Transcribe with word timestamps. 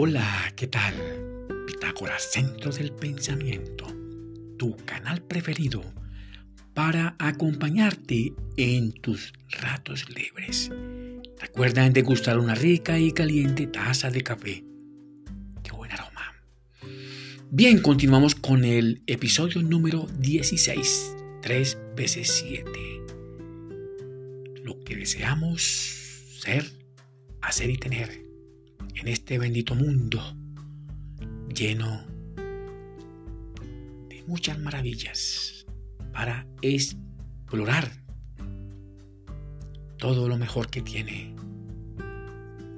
Hola, 0.00 0.52
¿qué 0.54 0.68
tal? 0.68 0.94
Pitágoras, 1.66 2.30
Centro 2.30 2.70
del 2.70 2.92
Pensamiento, 2.92 3.84
tu 4.56 4.76
canal 4.84 5.20
preferido 5.22 5.82
para 6.72 7.16
acompañarte 7.18 8.32
en 8.56 8.92
tus 8.92 9.32
ratos 9.60 10.08
libres. 10.08 10.70
Recuerda 11.40 11.84
en 11.84 11.94
degustar 11.94 12.38
una 12.38 12.54
rica 12.54 12.96
y 13.00 13.10
caliente 13.10 13.66
taza 13.66 14.08
de 14.08 14.20
café. 14.20 14.62
¡Qué 15.64 15.72
buen 15.72 15.90
aroma! 15.90 16.32
Bien, 17.50 17.80
continuamos 17.82 18.36
con 18.36 18.64
el 18.64 19.02
episodio 19.08 19.62
número 19.62 20.06
16, 20.20 21.16
3 21.42 21.78
veces 21.96 22.44
7. 22.46 22.70
Lo 24.62 24.78
que 24.84 24.94
deseamos 24.94 25.60
ser, 26.40 26.70
hacer 27.40 27.70
y 27.70 27.78
tener 27.78 28.27
en 28.98 29.08
este 29.08 29.38
bendito 29.38 29.74
mundo 29.74 30.36
lleno 31.54 32.04
de 34.08 34.24
muchas 34.26 34.58
maravillas 34.58 35.66
para 36.12 36.46
explorar 36.62 37.90
todo 39.98 40.28
lo 40.28 40.36
mejor 40.36 40.68
que 40.68 40.82
tiene 40.82 41.34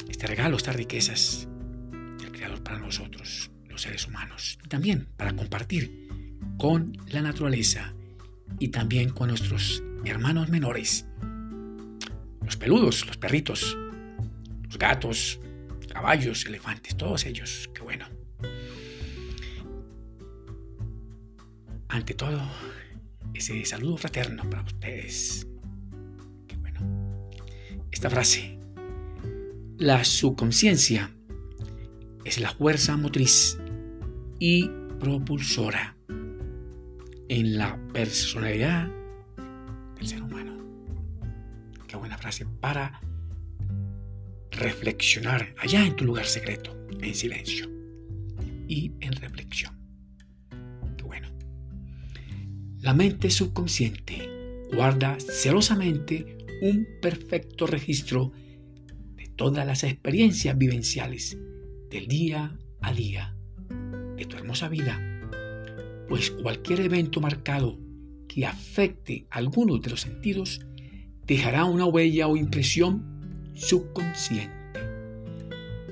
este 0.08 0.26
regalo, 0.26 0.58
estas 0.58 0.76
riquezas 0.76 1.48
del 2.18 2.32
Creador 2.32 2.62
para 2.62 2.78
nosotros, 2.78 3.50
los 3.68 3.80
seres 3.80 4.06
humanos, 4.06 4.58
y 4.62 4.68
también 4.68 5.08
para 5.16 5.34
compartir 5.34 6.36
con 6.58 6.92
la 7.08 7.22
naturaleza 7.22 7.94
y 8.58 8.68
también 8.68 9.10
con 9.10 9.28
nuestros 9.28 9.82
hermanos 10.04 10.50
menores, 10.50 11.06
los 12.44 12.56
peludos, 12.56 13.06
los 13.06 13.16
perritos, 13.16 13.76
los 14.64 14.78
gatos, 14.78 15.40
caballos, 15.92 16.46
elefantes, 16.46 16.96
todos 16.96 17.26
ellos. 17.26 17.70
Qué 17.74 17.82
bueno. 17.82 18.06
Ante 21.88 22.14
todo, 22.14 22.40
ese 23.34 23.64
saludo 23.64 23.96
fraterno 23.96 24.48
para 24.48 24.62
ustedes. 24.62 25.46
Qué 26.46 26.56
bueno. 26.56 27.30
Esta 27.90 28.08
frase. 28.08 28.58
La 29.78 30.04
subconsciencia 30.04 31.10
es 32.24 32.38
la 32.38 32.50
fuerza 32.52 32.96
motriz 32.96 33.58
y 34.38 34.68
propulsora 34.98 35.96
en 37.28 37.56
la 37.56 37.78
personalidad 37.92 38.88
del 39.96 40.06
ser 40.06 40.22
humano. 40.22 40.58
Qué 41.86 41.96
buena 41.96 42.18
frase 42.18 42.46
para 42.46 43.00
reflexionar 44.50 45.54
allá 45.58 45.84
en 45.86 45.96
tu 45.96 46.04
lugar 46.04 46.26
secreto, 46.26 46.76
en 47.00 47.14
silencio 47.14 47.68
y 48.68 48.92
en 49.00 49.12
reflexión. 49.12 49.78
Bueno. 51.04 51.28
La 52.80 52.94
mente 52.94 53.30
subconsciente 53.30 54.66
guarda 54.72 55.18
celosamente 55.18 56.38
un 56.62 56.86
perfecto 57.00 57.66
registro 57.66 58.32
de 59.16 59.26
todas 59.26 59.66
las 59.66 59.84
experiencias 59.84 60.56
vivenciales 60.56 61.38
del 61.90 62.06
día 62.06 62.56
a 62.80 62.92
día 62.92 63.34
de 64.16 64.24
tu 64.24 64.36
hermosa 64.36 64.68
vida, 64.68 65.00
pues 66.08 66.30
cualquier 66.30 66.80
evento 66.80 67.20
marcado 67.20 67.78
que 68.28 68.46
afecte 68.46 69.26
alguno 69.30 69.78
de 69.78 69.90
los 69.90 70.02
sentidos 70.02 70.60
dejará 71.26 71.64
una 71.64 71.86
huella 71.86 72.28
o 72.28 72.36
impresión 72.36 73.19
subconsciente. 73.60 74.80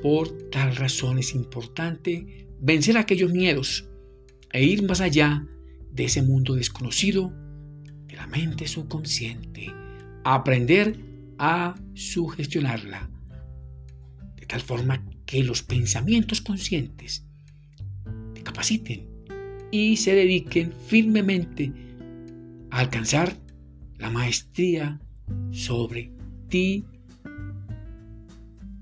Por 0.03 0.51
tal 0.51 0.75
razón 0.77 1.19
es 1.19 1.35
importante 1.35 2.49
vencer 2.61 2.97
aquellos 2.97 3.33
miedos 3.33 3.89
e 4.53 4.65
ir 4.65 4.83
más 4.83 5.01
allá 5.01 5.47
de 5.93 6.05
ese 6.05 6.23
mundo 6.23 6.55
desconocido 6.55 7.33
de 8.07 8.17
la 8.17 8.27
mente 8.27 8.67
subconsciente, 8.67 9.73
aprender 10.25 10.97
a 11.39 11.75
sugestionarla, 11.95 13.11
de 14.37 14.47
tal 14.47 14.61
forma 14.61 15.05
que 15.27 15.45
los 15.45 15.63
pensamientos 15.63 16.41
conscientes 16.41 17.27
te 18.35 18.43
capaciten 18.43 19.07
y 19.71 19.97
se 19.99 20.15
dediquen 20.15 20.73
firmemente 20.87 21.73
a 22.71 22.79
alcanzar 22.79 23.37
la 23.99 24.11
maestría 24.11 25.01
sobre 25.51 26.13
ti 26.49 26.85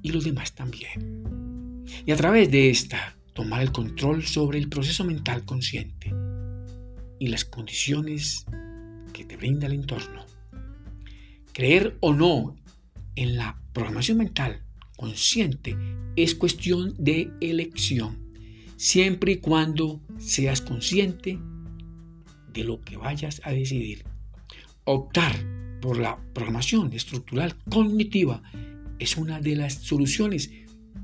y 0.06 0.10
los 0.10 0.24
demás 0.24 0.54
también. 0.54 1.84
Y 2.06 2.12
a 2.12 2.16
través 2.16 2.48
de 2.50 2.70
esta, 2.70 3.16
tomar 3.32 3.60
el 3.60 3.72
control 3.72 4.24
sobre 4.24 4.58
el 4.58 4.68
proceso 4.68 5.04
mental 5.04 5.44
consciente 5.44 6.14
y 7.18 7.26
las 7.26 7.44
condiciones 7.44 8.46
que 9.12 9.24
te 9.24 9.36
brinda 9.36 9.66
el 9.66 9.72
entorno. 9.72 10.24
Creer 11.52 11.96
o 12.00 12.14
no 12.14 12.54
en 13.16 13.36
la 13.36 13.60
programación 13.72 14.18
mental 14.18 14.62
consciente 14.96 15.76
es 16.14 16.36
cuestión 16.36 16.94
de 16.98 17.32
elección, 17.40 18.32
siempre 18.76 19.32
y 19.32 19.36
cuando 19.38 20.00
seas 20.18 20.60
consciente 20.60 21.36
de 22.52 22.62
lo 22.62 22.80
que 22.80 22.96
vayas 22.96 23.40
a 23.42 23.50
decidir. 23.50 24.04
Optar 24.84 25.34
por 25.80 25.98
la 25.98 26.16
programación 26.32 26.92
estructural 26.92 27.56
cognitiva 27.68 28.42
es 28.98 29.16
una 29.16 29.40
de 29.40 29.56
las 29.56 29.74
soluciones 29.74 30.50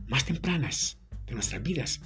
más 0.08 0.24
tempranas 0.24 0.98
de 1.26 1.34
nuestras 1.34 1.62
vidas. 1.62 2.00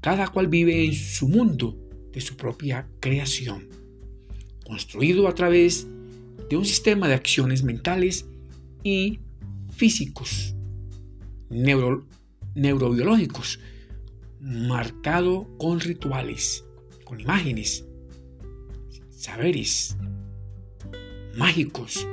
Cada 0.00 0.28
cual 0.28 0.48
vive 0.48 0.84
en 0.84 0.94
su 0.94 1.28
mundo 1.28 1.76
de 2.12 2.20
su 2.20 2.36
propia 2.36 2.88
creación, 3.00 3.68
construido 4.64 5.28
a 5.28 5.34
través 5.34 5.86
de 6.48 6.56
un 6.56 6.64
sistema 6.64 7.06
de 7.06 7.14
acciones 7.14 7.62
mentales 7.62 8.26
y 8.82 9.20
físicos, 9.76 10.54
neurobiológicos, 11.48 13.60
marcado 14.40 15.46
con 15.58 15.80
rituales, 15.80 16.64
con 17.04 17.20
imágenes, 17.20 17.84
saberes 19.10 19.96
mágicos, 21.36 22.06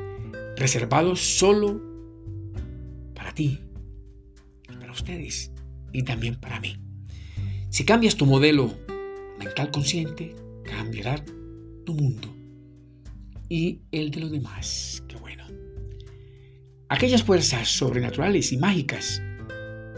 reservados 0.58 1.20
solo 1.20 1.82
para 4.68 4.92
ustedes 4.92 5.52
y 5.94 6.04
también 6.04 6.36
para 6.36 6.60
mí. 6.60 6.78
Si 7.70 7.86
cambias 7.86 8.16
tu 8.16 8.26
modelo 8.26 8.74
mental 9.40 9.72
consciente, 9.72 10.36
cambiará 10.64 11.24
tu 11.86 11.94
mundo 11.94 12.34
y 13.50 13.82
el 13.92 14.12
de 14.12 14.20
los 14.20 14.32
demás. 14.32 15.04
Qué 15.08 15.16
bueno. 15.18 15.46
Aquellas 16.90 17.24
fuerzas 17.24 17.70
sobrenaturales 17.70 18.52
y 18.52 18.58
mágicas, 18.58 19.22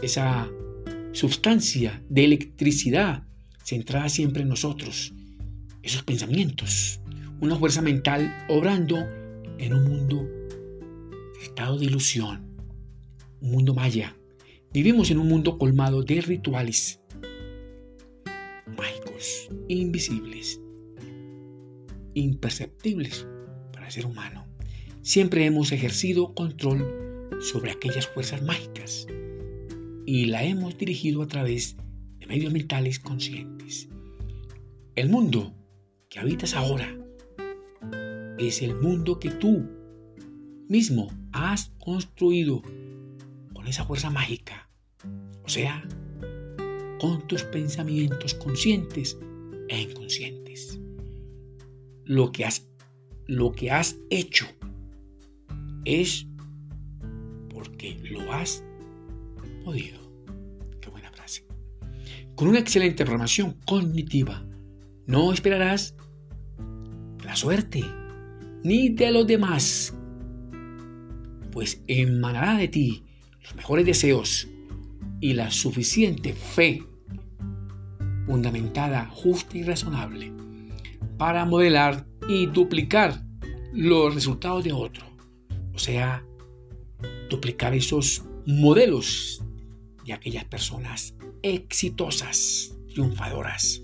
esa 0.02 0.48
sustancia 1.12 2.02
de 2.08 2.24
electricidad 2.24 3.24
centrada 3.64 4.08
siempre 4.08 4.42
en 4.42 4.48
nosotros, 4.48 5.12
esos 5.82 6.02
pensamientos, 6.02 7.00
una 7.40 7.56
fuerza 7.56 7.80
mental 7.82 8.46
obrando 8.48 8.98
en 9.58 9.74
un 9.74 9.84
mundo 9.84 10.28
estado 11.42 11.78
de 11.78 11.86
ilusión, 11.86 12.49
un 13.40 13.50
mundo 13.50 13.74
maya. 13.74 14.16
Vivimos 14.72 15.10
en 15.10 15.18
un 15.18 15.28
mundo 15.28 15.58
colmado 15.58 16.02
de 16.02 16.20
rituales 16.20 17.00
mágicos, 18.76 19.48
invisibles, 19.68 20.60
imperceptibles 22.14 23.26
para 23.72 23.86
el 23.86 23.92
ser 23.92 24.06
humano. 24.06 24.46
Siempre 25.02 25.44
hemos 25.44 25.72
ejercido 25.72 26.34
control 26.34 27.30
sobre 27.40 27.70
aquellas 27.70 28.06
fuerzas 28.06 28.42
mágicas 28.42 29.06
y 30.06 30.26
la 30.26 30.44
hemos 30.44 30.76
dirigido 30.76 31.22
a 31.22 31.28
través 31.28 31.76
de 32.18 32.26
medios 32.26 32.52
mentales 32.52 32.98
conscientes. 32.98 33.88
El 34.94 35.08
mundo 35.08 35.54
que 36.08 36.18
habitas 36.18 36.54
ahora 36.54 36.96
es 38.38 38.62
el 38.62 38.74
mundo 38.74 39.18
que 39.18 39.30
tú 39.30 39.68
mismo 40.68 41.08
has 41.32 41.72
construido 41.78 42.62
con 42.62 42.99
esa 43.70 43.84
fuerza 43.84 44.10
mágica, 44.10 44.68
o 45.44 45.48
sea, 45.48 45.82
con 47.00 47.26
tus 47.26 47.44
pensamientos 47.44 48.34
conscientes 48.34 49.18
e 49.68 49.80
inconscientes. 49.80 50.78
Lo 52.04 52.32
que 52.32 52.44
has, 52.44 52.68
lo 53.26 53.52
que 53.52 53.70
has 53.70 53.96
hecho 54.10 54.46
es 55.84 56.26
porque 57.48 57.98
lo 58.10 58.32
has 58.32 58.64
podido. 59.64 60.00
Qué 60.80 60.90
buena 60.90 61.10
frase. 61.12 61.46
Con 62.34 62.48
una 62.48 62.58
excelente 62.58 63.04
programación 63.04 63.56
cognitiva, 63.66 64.44
no 65.06 65.32
esperarás 65.32 65.94
la 67.24 67.36
suerte 67.36 67.84
ni 68.64 68.90
de 68.90 69.10
los 69.12 69.26
demás, 69.26 69.94
pues 71.52 71.82
emanará 71.86 72.56
de 72.56 72.68
ti 72.68 73.04
los 73.50 73.56
mejores 73.56 73.84
deseos 73.84 74.48
y 75.20 75.32
la 75.32 75.50
suficiente 75.50 76.34
fe 76.34 76.84
fundamentada, 78.26 79.06
justa 79.06 79.58
y 79.58 79.64
razonable 79.64 80.32
para 81.18 81.44
modelar 81.44 82.06
y 82.28 82.46
duplicar 82.46 83.24
los 83.72 84.14
resultados 84.14 84.62
de 84.62 84.72
otro. 84.72 85.04
O 85.74 85.78
sea, 85.78 86.24
duplicar 87.28 87.74
esos 87.74 88.22
modelos 88.46 89.42
de 90.06 90.12
aquellas 90.12 90.44
personas 90.44 91.14
exitosas, 91.42 92.72
triunfadoras, 92.92 93.82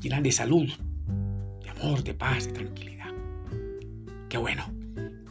llenas 0.00 0.22
de 0.22 0.32
salud, 0.32 0.68
de 1.62 1.70
amor, 1.70 2.04
de 2.04 2.14
paz, 2.14 2.46
de 2.46 2.52
tranquilidad. 2.52 3.12
Qué 4.28 4.38
bueno, 4.38 4.64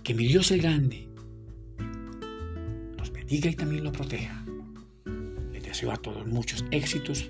que 0.03 0.13
mi 0.13 0.27
Dios 0.27 0.51
el 0.51 0.61
grande 0.61 1.06
bendiga 3.27 3.49
y 3.49 3.55
también 3.55 3.83
lo 3.83 3.91
proteja. 3.91 4.45
Les 5.51 5.61
deseo 5.61 5.91
a 5.91 5.97
todos 5.97 6.25
muchos 6.27 6.63
éxitos 6.71 7.29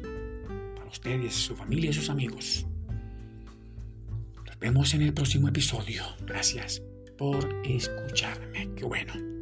para 0.75 0.87
ustedes, 0.87 1.33
su 1.33 1.55
familia 1.55 1.89
y 1.89 1.93
sus 1.93 2.11
amigos. 2.11 2.67
Nos 4.45 4.59
vemos 4.59 4.93
en 4.93 5.01
el 5.01 5.13
próximo 5.13 5.47
episodio. 5.47 6.03
Gracias 6.23 6.83
por 7.17 7.49
escucharme. 7.65 8.69
Qué 8.75 8.85
bueno. 8.85 9.36